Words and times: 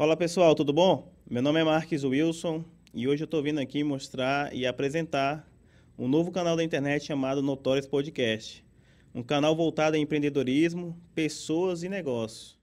Fala 0.00 0.16
pessoal, 0.16 0.54
tudo 0.54 0.72
bom? 0.72 1.12
Meu 1.28 1.42
nome 1.42 1.60
é 1.60 1.62
Marques 1.62 2.04
Wilson 2.04 2.64
e 2.94 3.06
hoje 3.06 3.22
eu 3.22 3.26
estou 3.26 3.42
vindo 3.42 3.60
aqui 3.60 3.84
mostrar 3.84 4.50
e 4.50 4.66
apresentar 4.66 5.46
um 5.98 6.08
novo 6.08 6.32
canal 6.32 6.56
da 6.56 6.64
internet 6.64 7.04
chamado 7.04 7.42
Notórios 7.42 7.86
Podcast. 7.86 8.64
Um 9.14 9.22
canal 9.22 9.54
voltado 9.54 9.96
a 9.96 9.98
empreendedorismo, 9.98 10.98
pessoas 11.14 11.82
e 11.82 11.88
negócios. 11.90 12.59